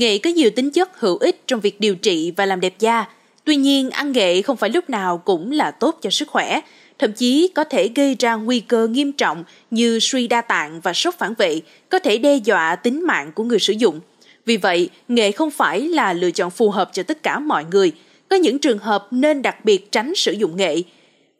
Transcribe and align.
Nghệ 0.00 0.18
có 0.18 0.30
nhiều 0.30 0.50
tính 0.50 0.70
chất 0.70 1.00
hữu 1.00 1.16
ích 1.16 1.42
trong 1.46 1.60
việc 1.60 1.80
điều 1.80 1.94
trị 1.94 2.32
và 2.36 2.46
làm 2.46 2.60
đẹp 2.60 2.74
da. 2.78 3.04
Tuy 3.44 3.56
nhiên, 3.56 3.90
ăn 3.90 4.12
nghệ 4.12 4.42
không 4.42 4.56
phải 4.56 4.70
lúc 4.70 4.90
nào 4.90 5.18
cũng 5.18 5.52
là 5.52 5.70
tốt 5.70 5.98
cho 6.02 6.10
sức 6.10 6.28
khỏe, 6.28 6.60
thậm 6.98 7.12
chí 7.12 7.50
có 7.54 7.64
thể 7.64 7.88
gây 7.94 8.16
ra 8.18 8.34
nguy 8.34 8.60
cơ 8.60 8.86
nghiêm 8.86 9.12
trọng 9.12 9.44
như 9.70 9.98
suy 10.00 10.28
đa 10.28 10.40
tạng 10.40 10.80
và 10.80 10.92
sốc 10.92 11.14
phản 11.18 11.34
vệ, 11.38 11.60
có 11.88 11.98
thể 11.98 12.18
đe 12.18 12.36
dọa 12.36 12.76
tính 12.76 13.06
mạng 13.06 13.32
của 13.34 13.44
người 13.44 13.58
sử 13.58 13.72
dụng. 13.72 14.00
Vì 14.46 14.56
vậy, 14.56 14.88
nghệ 15.08 15.32
không 15.32 15.50
phải 15.50 15.80
là 15.80 16.12
lựa 16.12 16.30
chọn 16.30 16.50
phù 16.50 16.70
hợp 16.70 16.90
cho 16.92 17.02
tất 17.02 17.22
cả 17.22 17.38
mọi 17.38 17.64
người. 17.70 17.92
Có 18.28 18.36
những 18.36 18.58
trường 18.58 18.78
hợp 18.78 19.06
nên 19.10 19.42
đặc 19.42 19.64
biệt 19.64 19.92
tránh 19.92 20.14
sử 20.14 20.32
dụng 20.32 20.56
nghệ. 20.56 20.82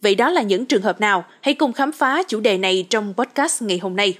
Vậy 0.02 0.14
đó 0.14 0.30
là 0.30 0.42
những 0.42 0.66
trường 0.66 0.82
hợp 0.82 1.00
nào? 1.00 1.24
Hãy 1.40 1.54
cùng 1.54 1.72
khám 1.72 1.92
phá 1.92 2.22
chủ 2.22 2.40
đề 2.40 2.58
này 2.58 2.86
trong 2.90 3.14
podcast 3.16 3.62
ngày 3.62 3.78
hôm 3.78 3.96
nay. 3.96 4.14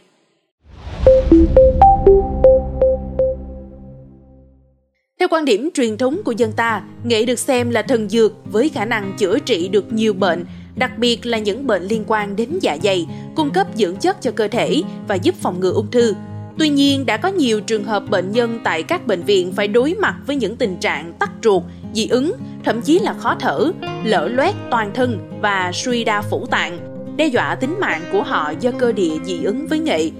Quan 5.30 5.44
điểm 5.44 5.70
truyền 5.74 5.98
thống 5.98 6.20
của 6.24 6.32
dân 6.32 6.52
ta, 6.52 6.82
nghệ 7.04 7.24
được 7.24 7.38
xem 7.38 7.70
là 7.70 7.82
thần 7.82 8.08
dược 8.08 8.32
với 8.52 8.68
khả 8.68 8.84
năng 8.84 9.16
chữa 9.18 9.38
trị 9.38 9.68
được 9.68 9.92
nhiều 9.92 10.12
bệnh, 10.12 10.44
đặc 10.76 10.98
biệt 10.98 11.26
là 11.26 11.38
những 11.38 11.66
bệnh 11.66 11.82
liên 11.82 12.04
quan 12.06 12.36
đến 12.36 12.48
dạ 12.60 12.78
dày, 12.82 13.06
cung 13.36 13.50
cấp 13.50 13.66
dưỡng 13.74 13.96
chất 13.96 14.22
cho 14.22 14.30
cơ 14.30 14.48
thể 14.48 14.82
và 15.08 15.14
giúp 15.14 15.34
phòng 15.40 15.60
ngừa 15.60 15.72
ung 15.72 15.90
thư. 15.90 16.14
Tuy 16.58 16.68
nhiên, 16.68 17.06
đã 17.06 17.16
có 17.16 17.28
nhiều 17.28 17.60
trường 17.60 17.84
hợp 17.84 18.10
bệnh 18.10 18.32
nhân 18.32 18.60
tại 18.64 18.82
các 18.82 19.06
bệnh 19.06 19.22
viện 19.22 19.52
phải 19.52 19.68
đối 19.68 19.94
mặt 19.94 20.16
với 20.26 20.36
những 20.36 20.56
tình 20.56 20.76
trạng 20.76 21.12
tắc 21.18 21.30
ruột, 21.42 21.62
dị 21.94 22.08
ứng, 22.08 22.32
thậm 22.64 22.80
chí 22.80 22.98
là 22.98 23.12
khó 23.12 23.36
thở, 23.40 23.72
lở 24.04 24.28
loét 24.28 24.54
toàn 24.70 24.90
thân 24.94 25.18
và 25.42 25.70
suy 25.74 26.04
đa 26.04 26.22
phủ 26.22 26.46
tạng, 26.46 26.78
đe 27.16 27.26
dọa 27.26 27.54
tính 27.54 27.76
mạng 27.80 28.02
của 28.12 28.22
họ 28.22 28.52
do 28.60 28.70
cơ 28.78 28.92
địa 28.92 29.14
dị 29.24 29.42
ứng 29.42 29.66
với 29.66 29.78
nghệ. 29.78 30.10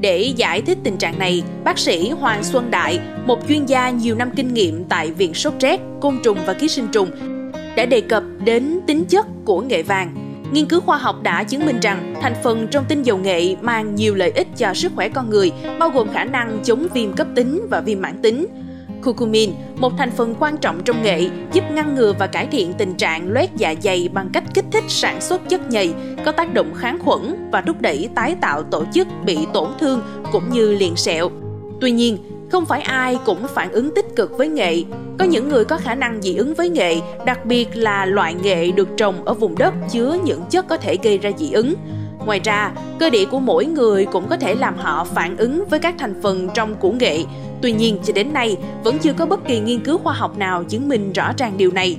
Để 0.00 0.32
giải 0.36 0.62
thích 0.62 0.78
tình 0.84 0.96
trạng 0.96 1.18
này, 1.18 1.42
bác 1.64 1.78
sĩ 1.78 2.10
Hoàng 2.10 2.44
Xuân 2.44 2.70
Đại, 2.70 2.98
một 3.26 3.38
chuyên 3.48 3.66
gia 3.66 3.90
nhiều 3.90 4.14
năm 4.14 4.30
kinh 4.36 4.54
nghiệm 4.54 4.84
tại 4.84 5.10
Viện 5.10 5.34
Sốt 5.34 5.54
rét, 5.60 5.80
Côn 6.00 6.18
trùng 6.24 6.38
và 6.46 6.52
Ký 6.52 6.68
sinh 6.68 6.88
trùng, 6.92 7.10
đã 7.76 7.86
đề 7.86 8.00
cập 8.00 8.22
đến 8.44 8.80
tính 8.86 9.04
chất 9.04 9.26
của 9.44 9.60
nghệ 9.60 9.82
vàng. 9.82 10.14
Nghiên 10.52 10.66
cứu 10.66 10.80
khoa 10.80 10.98
học 10.98 11.22
đã 11.22 11.44
chứng 11.44 11.66
minh 11.66 11.80
rằng 11.82 12.14
thành 12.22 12.34
phần 12.42 12.68
trong 12.70 12.84
tinh 12.88 13.02
dầu 13.02 13.18
nghệ 13.18 13.56
mang 13.60 13.94
nhiều 13.94 14.14
lợi 14.14 14.30
ích 14.30 14.46
cho 14.56 14.74
sức 14.74 14.92
khỏe 14.94 15.08
con 15.08 15.30
người, 15.30 15.52
bao 15.78 15.90
gồm 15.90 16.08
khả 16.12 16.24
năng 16.24 16.58
chống 16.64 16.86
viêm 16.94 17.12
cấp 17.12 17.26
tính 17.34 17.66
và 17.70 17.80
viêm 17.80 18.00
mãn 18.00 18.22
tính, 18.22 18.46
Curcumin, 19.04 19.52
một 19.76 19.92
thành 19.98 20.10
phần 20.10 20.34
quan 20.38 20.56
trọng 20.56 20.80
trong 20.84 21.02
nghệ, 21.02 21.28
giúp 21.52 21.64
ngăn 21.72 21.94
ngừa 21.94 22.12
và 22.18 22.26
cải 22.26 22.46
thiện 22.46 22.72
tình 22.78 22.94
trạng 22.94 23.32
loét 23.32 23.50
dạ 23.56 23.74
dày 23.82 24.08
bằng 24.12 24.28
cách 24.32 24.44
kích 24.54 24.64
thích 24.70 24.84
sản 24.88 25.20
xuất 25.20 25.48
chất 25.48 25.70
nhầy, 25.70 25.92
có 26.24 26.32
tác 26.32 26.54
động 26.54 26.74
kháng 26.74 26.98
khuẩn 26.98 27.50
và 27.52 27.60
thúc 27.60 27.80
đẩy 27.80 28.08
tái 28.14 28.36
tạo 28.40 28.62
tổ 28.62 28.84
chức 28.94 29.08
bị 29.24 29.38
tổn 29.52 29.68
thương 29.80 30.02
cũng 30.32 30.50
như 30.50 30.72
liền 30.72 30.96
sẹo. 30.96 31.30
Tuy 31.80 31.90
nhiên, 31.90 32.18
không 32.50 32.66
phải 32.66 32.80
ai 32.80 33.18
cũng 33.24 33.46
phản 33.54 33.72
ứng 33.72 33.94
tích 33.94 34.16
cực 34.16 34.38
với 34.38 34.48
nghệ. 34.48 34.82
Có 35.18 35.24
những 35.24 35.48
người 35.48 35.64
có 35.64 35.76
khả 35.76 35.94
năng 35.94 36.22
dị 36.22 36.34
ứng 36.34 36.54
với 36.54 36.68
nghệ, 36.68 36.96
đặc 37.26 37.46
biệt 37.46 37.68
là 37.76 38.06
loại 38.06 38.34
nghệ 38.42 38.70
được 38.70 38.88
trồng 38.96 39.24
ở 39.24 39.34
vùng 39.34 39.58
đất 39.58 39.74
chứa 39.90 40.18
những 40.24 40.42
chất 40.50 40.68
có 40.68 40.76
thể 40.76 40.96
gây 41.02 41.18
ra 41.18 41.30
dị 41.38 41.52
ứng. 41.52 41.74
Ngoài 42.26 42.40
ra, 42.44 42.72
cơ 42.98 43.10
địa 43.10 43.24
của 43.24 43.38
mỗi 43.38 43.64
người 43.64 44.04
cũng 44.04 44.28
có 44.28 44.36
thể 44.36 44.54
làm 44.54 44.76
họ 44.76 45.04
phản 45.04 45.36
ứng 45.36 45.64
với 45.70 45.78
các 45.78 45.94
thành 45.98 46.22
phần 46.22 46.48
trong 46.54 46.74
củ 46.74 46.92
nghệ. 46.92 47.18
Tuy 47.62 47.72
nhiên, 47.72 47.98
cho 48.04 48.12
đến 48.12 48.32
nay, 48.32 48.56
vẫn 48.84 48.98
chưa 48.98 49.12
có 49.12 49.26
bất 49.26 49.44
kỳ 49.44 49.60
nghiên 49.60 49.84
cứu 49.84 49.98
khoa 49.98 50.12
học 50.12 50.38
nào 50.38 50.64
chứng 50.64 50.88
minh 50.88 51.12
rõ 51.12 51.32
ràng 51.38 51.56
điều 51.56 51.70
này. 51.72 51.96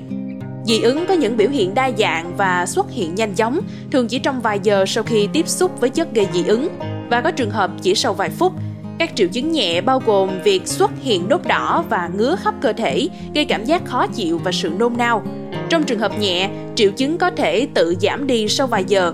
Dị 0.65 0.81
ứng 0.81 1.05
có 1.07 1.13
những 1.13 1.37
biểu 1.37 1.49
hiện 1.49 1.73
đa 1.73 1.91
dạng 1.97 2.37
và 2.37 2.65
xuất 2.65 2.91
hiện 2.91 3.15
nhanh 3.15 3.33
chóng, 3.33 3.59
thường 3.91 4.07
chỉ 4.07 4.19
trong 4.19 4.41
vài 4.41 4.59
giờ 4.63 4.85
sau 4.87 5.03
khi 5.03 5.27
tiếp 5.33 5.47
xúc 5.47 5.71
với 5.79 5.89
chất 5.89 6.13
gây 6.13 6.27
dị 6.33 6.43
ứng, 6.43 6.67
và 7.09 7.21
có 7.21 7.31
trường 7.31 7.51
hợp 7.51 7.71
chỉ 7.81 7.95
sau 7.95 8.13
vài 8.13 8.29
phút. 8.29 8.53
Các 8.99 9.11
triệu 9.15 9.27
chứng 9.27 9.51
nhẹ 9.51 9.81
bao 9.81 10.01
gồm 10.05 10.29
việc 10.43 10.67
xuất 10.67 10.91
hiện 11.01 11.29
đốt 11.29 11.41
đỏ 11.47 11.83
và 11.89 12.09
ngứa 12.17 12.35
khắp 12.35 12.53
cơ 12.61 12.73
thể, 12.73 13.07
gây 13.35 13.45
cảm 13.45 13.65
giác 13.65 13.85
khó 13.85 14.07
chịu 14.07 14.37
và 14.37 14.51
sự 14.51 14.69
nôn 14.79 14.93
nao. 14.97 15.23
Trong 15.69 15.83
trường 15.83 15.99
hợp 15.99 16.19
nhẹ, 16.19 16.49
triệu 16.75 16.91
chứng 16.91 17.17
có 17.17 17.29
thể 17.29 17.67
tự 17.73 17.95
giảm 18.01 18.27
đi 18.27 18.47
sau 18.47 18.67
vài 18.67 18.83
giờ, 18.87 19.13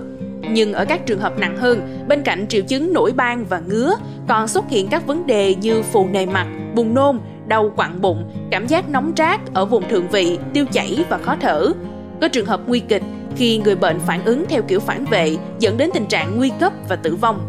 nhưng 0.52 0.72
ở 0.72 0.84
các 0.84 1.06
trường 1.06 1.20
hợp 1.20 1.38
nặng 1.38 1.56
hơn, 1.56 2.04
bên 2.08 2.22
cạnh 2.22 2.46
triệu 2.48 2.62
chứng 2.62 2.92
nổi 2.92 3.12
ban 3.12 3.44
và 3.44 3.60
ngứa, 3.68 3.94
còn 4.28 4.48
xuất 4.48 4.68
hiện 4.68 4.88
các 4.88 5.06
vấn 5.06 5.26
đề 5.26 5.54
như 5.54 5.82
phù 5.82 6.06
nề 6.06 6.26
mặt, 6.26 6.46
buồn 6.74 6.94
nôn, 6.94 7.18
đau 7.46 7.72
quặn 7.76 8.00
bụng, 8.00 8.30
cảm 8.50 8.66
giác 8.66 8.88
nóng 8.88 9.12
rát 9.16 9.40
ở 9.54 9.64
vùng 9.64 9.88
thượng 9.88 10.08
vị, 10.08 10.38
tiêu 10.52 10.64
chảy 10.72 11.04
và 11.08 11.18
khó 11.18 11.36
thở. 11.40 11.72
Có 12.20 12.28
trường 12.28 12.46
hợp 12.46 12.60
nguy 12.66 12.80
kịch 12.80 13.02
khi 13.36 13.58
người 13.58 13.74
bệnh 13.74 13.98
phản 14.06 14.24
ứng 14.24 14.44
theo 14.48 14.62
kiểu 14.62 14.80
phản 14.80 15.04
vệ 15.04 15.36
dẫn 15.58 15.76
đến 15.76 15.90
tình 15.94 16.06
trạng 16.06 16.36
nguy 16.36 16.50
cấp 16.60 16.72
và 16.88 16.96
tử 16.96 17.16
vong. 17.16 17.40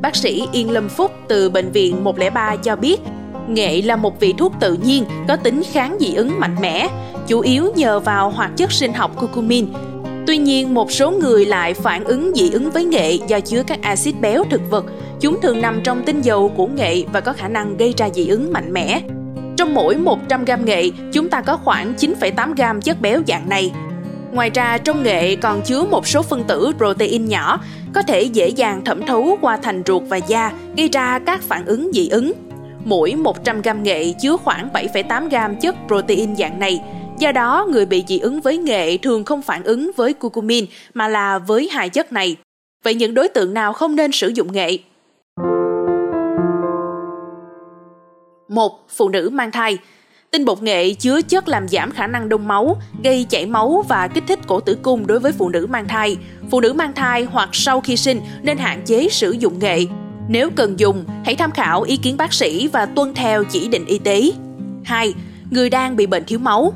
Bác 0.00 0.16
sĩ 0.16 0.48
Yên 0.52 0.70
Lâm 0.70 0.88
Phúc 0.88 1.10
từ 1.28 1.50
Bệnh 1.50 1.72
viện 1.72 2.04
103 2.04 2.56
cho 2.56 2.76
biết, 2.76 3.00
nghệ 3.48 3.82
là 3.82 3.96
một 3.96 4.20
vị 4.20 4.34
thuốc 4.38 4.52
tự 4.60 4.74
nhiên 4.84 5.04
có 5.28 5.36
tính 5.36 5.62
kháng 5.72 5.96
dị 6.00 6.14
ứng 6.14 6.40
mạnh 6.40 6.56
mẽ, 6.60 6.88
chủ 7.26 7.40
yếu 7.40 7.72
nhờ 7.76 8.00
vào 8.00 8.30
hoạt 8.30 8.50
chất 8.56 8.72
sinh 8.72 8.92
học 8.92 9.20
curcumin 9.20 9.66
Tuy 10.28 10.36
nhiên, 10.36 10.74
một 10.74 10.92
số 10.92 11.10
người 11.10 11.46
lại 11.46 11.74
phản 11.74 12.04
ứng 12.04 12.32
dị 12.34 12.50
ứng 12.50 12.70
với 12.70 12.84
nghệ 12.84 13.18
do 13.28 13.40
chứa 13.40 13.62
các 13.66 13.82
axit 13.82 14.20
béo 14.20 14.44
thực 14.50 14.70
vật. 14.70 14.84
Chúng 15.20 15.40
thường 15.42 15.60
nằm 15.60 15.80
trong 15.84 16.04
tinh 16.04 16.20
dầu 16.20 16.48
của 16.48 16.66
nghệ 16.66 17.04
và 17.12 17.20
có 17.20 17.32
khả 17.32 17.48
năng 17.48 17.76
gây 17.76 17.94
ra 17.96 18.08
dị 18.14 18.28
ứng 18.28 18.52
mạnh 18.52 18.72
mẽ. 18.72 19.00
Trong 19.56 19.74
mỗi 19.74 19.94
100g 19.94 20.64
nghệ, 20.64 20.90
chúng 21.12 21.28
ta 21.28 21.40
có 21.40 21.56
khoảng 21.56 21.94
9,8g 21.94 22.80
chất 22.80 23.00
béo 23.00 23.20
dạng 23.28 23.48
này. 23.48 23.72
Ngoài 24.32 24.50
ra, 24.50 24.78
trong 24.78 25.02
nghệ 25.02 25.36
còn 25.36 25.62
chứa 25.62 25.84
một 25.84 26.06
số 26.06 26.22
phân 26.22 26.44
tử 26.44 26.72
protein 26.76 27.24
nhỏ, 27.24 27.60
có 27.94 28.02
thể 28.02 28.22
dễ 28.22 28.48
dàng 28.48 28.84
thẩm 28.84 29.06
thấu 29.06 29.38
qua 29.40 29.56
thành 29.56 29.82
ruột 29.86 30.02
và 30.08 30.16
da, 30.16 30.52
gây 30.76 30.88
ra 30.88 31.18
các 31.18 31.42
phản 31.42 31.66
ứng 31.66 31.90
dị 31.94 32.08
ứng. 32.08 32.32
Mỗi 32.84 33.14
100g 33.44 33.82
nghệ 33.82 34.12
chứa 34.22 34.36
khoảng 34.36 34.68
7,8g 34.72 35.54
chất 35.60 35.76
protein 35.88 36.36
dạng 36.36 36.58
này, 36.58 36.80
Do 37.18 37.32
đó, 37.32 37.66
người 37.70 37.86
bị 37.86 38.04
dị 38.08 38.18
ứng 38.18 38.40
với 38.40 38.58
nghệ 38.58 38.96
thường 38.96 39.24
không 39.24 39.42
phản 39.42 39.64
ứng 39.64 39.90
với 39.96 40.14
curcumin 40.14 40.66
mà 40.94 41.08
là 41.08 41.38
với 41.38 41.68
hai 41.72 41.88
chất 41.88 42.12
này. 42.12 42.36
Vậy 42.84 42.94
những 42.94 43.14
đối 43.14 43.28
tượng 43.28 43.54
nào 43.54 43.72
không 43.72 43.96
nên 43.96 44.12
sử 44.12 44.28
dụng 44.28 44.52
nghệ? 44.52 44.78
một 48.48 48.86
Phụ 48.96 49.08
nữ 49.08 49.30
mang 49.32 49.50
thai 49.50 49.78
Tinh 50.30 50.44
bột 50.44 50.62
nghệ 50.62 50.94
chứa 50.94 51.22
chất 51.22 51.48
làm 51.48 51.68
giảm 51.68 51.90
khả 51.90 52.06
năng 52.06 52.28
đông 52.28 52.48
máu, 52.48 52.76
gây 53.04 53.26
chảy 53.28 53.46
máu 53.46 53.84
và 53.88 54.08
kích 54.08 54.24
thích 54.26 54.38
cổ 54.46 54.60
tử 54.60 54.78
cung 54.82 55.06
đối 55.06 55.18
với 55.18 55.32
phụ 55.32 55.48
nữ 55.48 55.66
mang 55.66 55.88
thai. 55.88 56.16
Phụ 56.50 56.60
nữ 56.60 56.72
mang 56.72 56.92
thai 56.92 57.24
hoặc 57.24 57.48
sau 57.52 57.80
khi 57.80 57.96
sinh 57.96 58.20
nên 58.42 58.58
hạn 58.58 58.82
chế 58.86 59.08
sử 59.10 59.30
dụng 59.30 59.58
nghệ. 59.58 59.86
Nếu 60.28 60.50
cần 60.56 60.78
dùng, 60.80 61.04
hãy 61.24 61.36
tham 61.36 61.50
khảo 61.50 61.82
ý 61.82 61.96
kiến 61.96 62.16
bác 62.16 62.32
sĩ 62.32 62.68
và 62.68 62.86
tuân 62.86 63.14
theo 63.14 63.44
chỉ 63.44 63.68
định 63.68 63.84
y 63.86 63.98
tế. 63.98 64.30
2. 64.84 65.14
Người 65.50 65.70
đang 65.70 65.96
bị 65.96 66.06
bệnh 66.06 66.24
thiếu 66.24 66.38
máu 66.38 66.72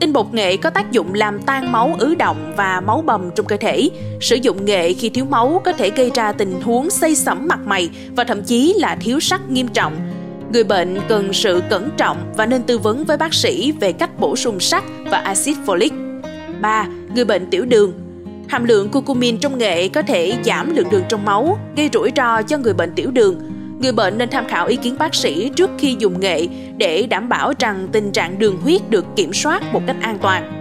Tinh 0.00 0.12
bột 0.12 0.34
nghệ 0.34 0.56
có 0.56 0.70
tác 0.70 0.92
dụng 0.92 1.14
làm 1.14 1.42
tan 1.42 1.72
máu 1.72 1.96
ứ 1.98 2.14
động 2.14 2.52
và 2.56 2.80
máu 2.80 3.02
bầm 3.06 3.30
trong 3.36 3.46
cơ 3.46 3.56
thể. 3.56 3.90
Sử 4.20 4.36
dụng 4.36 4.64
nghệ 4.64 4.92
khi 4.92 5.08
thiếu 5.08 5.24
máu 5.24 5.60
có 5.64 5.72
thể 5.72 5.90
gây 5.90 6.10
ra 6.14 6.32
tình 6.32 6.60
huống 6.62 6.90
xây 6.90 7.14
sẩm 7.14 7.48
mặt 7.48 7.58
mày 7.66 7.90
và 8.16 8.24
thậm 8.24 8.42
chí 8.42 8.74
là 8.76 8.96
thiếu 9.00 9.20
sắc 9.20 9.50
nghiêm 9.50 9.68
trọng. 9.68 9.96
Người 10.52 10.64
bệnh 10.64 10.98
cần 11.08 11.32
sự 11.32 11.62
cẩn 11.70 11.90
trọng 11.96 12.32
và 12.36 12.46
nên 12.46 12.62
tư 12.62 12.78
vấn 12.78 13.04
với 13.04 13.16
bác 13.16 13.34
sĩ 13.34 13.72
về 13.72 13.92
cách 13.92 14.20
bổ 14.20 14.36
sung 14.36 14.60
sắt 14.60 14.84
và 15.10 15.18
axit 15.18 15.56
folic. 15.66 15.90
3. 16.60 16.86
Người 17.14 17.24
bệnh 17.24 17.50
tiểu 17.50 17.64
đường 17.64 17.92
Hàm 18.48 18.64
lượng 18.64 18.88
curcumin 18.88 19.38
trong 19.38 19.58
nghệ 19.58 19.88
có 19.88 20.02
thể 20.02 20.38
giảm 20.44 20.76
lượng 20.76 20.90
đường 20.90 21.04
trong 21.08 21.24
máu, 21.24 21.58
gây 21.76 21.90
rủi 21.92 22.10
ro 22.16 22.42
cho 22.42 22.58
người 22.58 22.74
bệnh 22.74 22.92
tiểu 22.94 23.10
đường 23.10 23.40
người 23.80 23.92
bệnh 23.92 24.18
nên 24.18 24.30
tham 24.30 24.44
khảo 24.48 24.66
ý 24.66 24.76
kiến 24.76 24.96
bác 24.98 25.14
sĩ 25.14 25.50
trước 25.56 25.70
khi 25.78 25.96
dùng 25.98 26.20
nghệ 26.20 26.46
để 26.76 27.06
đảm 27.06 27.28
bảo 27.28 27.52
rằng 27.58 27.88
tình 27.92 28.12
trạng 28.12 28.38
đường 28.38 28.60
huyết 28.62 28.90
được 28.90 29.04
kiểm 29.16 29.32
soát 29.32 29.62
một 29.72 29.82
cách 29.86 29.96
an 30.00 30.18
toàn. 30.22 30.52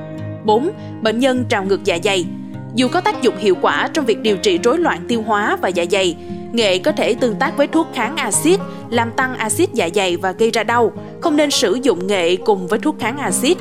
4. 0.46 0.69
Bệnh 1.02 1.19
nhân 1.19 1.46
trào 1.50 1.63
ngược 1.63 1.84
dạ 1.84 1.97
dày 2.03 2.25
Dù 2.75 2.88
có 2.88 3.02
tác 3.02 3.22
dụng 3.22 3.38
hiệu 3.38 3.56
quả 3.62 3.90
trong 3.94 4.06
việc 4.06 4.22
điều 4.22 4.38
trị 4.38 4.59
rối 4.63 4.78
loạn 4.78 5.06
tiêu 5.08 5.22
hóa 5.22 5.58
và 5.62 5.69
dạ 5.69 5.85
dày, 5.91 6.16
nghệ 6.52 6.78
có 6.78 6.91
thể 6.91 7.13
tương 7.13 7.35
tác 7.35 7.58
với 7.58 7.68
thuốc 7.68 7.88
kháng 7.94 8.18
axit, 8.18 8.59
làm 8.90 9.12
tăng 9.12 9.35
axit 9.35 9.74
dạ 9.74 9.90
dày 9.96 10.18
và 10.18 10.31
gây 10.31 10.52
ra 10.52 10.63
đau. 10.63 10.94
Không 11.22 11.35
nên 11.35 11.52
sử 11.52 11.79
dụng 11.84 12.08
nghệ 12.08 12.35
cùng 12.35 12.67
với 12.67 12.79
thuốc 12.79 12.99
kháng 12.99 13.17
axit. 13.17 13.58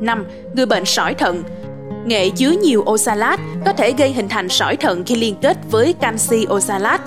5. 0.00 0.24
Người 0.54 0.66
bệnh 0.66 0.84
sỏi 0.84 1.14
thận 1.14 1.42
Nghệ 2.04 2.30
chứa 2.30 2.50
nhiều 2.50 2.84
oxalat 2.90 3.40
có 3.66 3.72
thể 3.72 3.92
gây 3.92 4.12
hình 4.12 4.28
thành 4.28 4.48
sỏi 4.48 4.76
thận 4.76 5.04
khi 5.04 5.14
liên 5.14 5.34
kết 5.42 5.56
với 5.70 5.92
canxi 5.92 6.46
oxalat, 6.50 7.00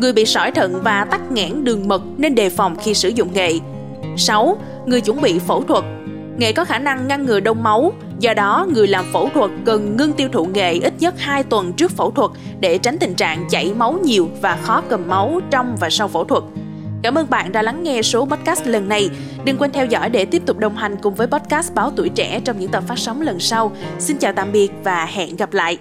Người 0.00 0.12
bị 0.12 0.24
sỏi 0.24 0.50
thận 0.50 0.80
và 0.82 1.04
tắc 1.04 1.32
nghẽn 1.32 1.64
đường 1.64 1.88
mật 1.88 2.02
nên 2.16 2.34
đề 2.34 2.50
phòng 2.50 2.76
khi 2.82 2.94
sử 2.94 3.08
dụng 3.08 3.32
nghệ. 3.32 3.58
6. 4.16 4.58
Người 4.86 5.00
chuẩn 5.00 5.20
bị 5.20 5.38
phẫu 5.38 5.62
thuật 5.62 5.84
Nghệ 6.36 6.52
có 6.52 6.64
khả 6.64 6.78
năng 6.78 7.08
ngăn 7.08 7.26
ngừa 7.26 7.40
đông 7.40 7.62
máu, 7.62 7.92
do 8.18 8.34
đó 8.34 8.66
người 8.74 8.86
làm 8.86 9.04
phẫu 9.12 9.30
thuật 9.34 9.50
cần 9.64 9.96
ngưng 9.96 10.12
tiêu 10.12 10.28
thụ 10.32 10.44
nghệ 10.44 10.80
ít 10.82 10.94
nhất 10.98 11.14
2 11.18 11.42
tuần 11.42 11.72
trước 11.72 11.90
phẫu 11.90 12.10
thuật 12.10 12.30
để 12.60 12.78
tránh 12.78 12.98
tình 12.98 13.14
trạng 13.14 13.48
chảy 13.50 13.72
máu 13.74 13.98
nhiều 14.04 14.28
và 14.40 14.58
khó 14.62 14.82
cầm 14.88 15.08
máu 15.08 15.40
trong 15.50 15.76
và 15.80 15.90
sau 15.90 16.08
phẫu 16.08 16.24
thuật. 16.24 16.42
Cảm 17.02 17.14
ơn 17.14 17.30
bạn 17.30 17.52
đã 17.52 17.62
lắng 17.62 17.82
nghe 17.82 18.02
số 18.02 18.26
podcast 18.26 18.66
lần 18.66 18.88
này. 18.88 19.10
Đừng 19.44 19.58
quên 19.58 19.72
theo 19.72 19.86
dõi 19.86 20.10
để 20.10 20.24
tiếp 20.24 20.42
tục 20.46 20.58
đồng 20.58 20.76
hành 20.76 20.96
cùng 21.02 21.14
với 21.14 21.26
podcast 21.26 21.74
Báo 21.74 21.90
Tuổi 21.96 22.08
Trẻ 22.08 22.40
trong 22.44 22.58
những 22.58 22.70
tập 22.70 22.84
phát 22.88 22.98
sóng 22.98 23.20
lần 23.20 23.40
sau. 23.40 23.72
Xin 23.98 24.18
chào 24.18 24.32
tạm 24.32 24.52
biệt 24.52 24.70
và 24.84 25.06
hẹn 25.06 25.36
gặp 25.36 25.52
lại. 25.52 25.78